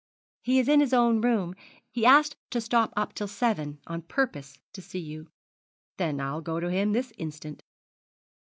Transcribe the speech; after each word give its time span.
'He 0.41 0.57
is 0.57 0.67
in 0.67 0.79
his 0.79 0.93
own 0.95 1.21
room. 1.21 1.53
He 1.91 2.07
asked 2.07 2.35
to 2.49 2.59
stop 2.59 2.91
up 2.97 3.13
till 3.13 3.27
seven 3.27 3.79
on 3.85 4.01
purpose 4.01 4.57
to 4.73 4.81
see 4.81 4.97
you.' 4.97 5.27
'Then 5.97 6.19
I'll 6.19 6.41
go 6.41 6.59
to 6.59 6.71
him 6.71 6.93
this 6.93 7.13
instant.' 7.19 7.61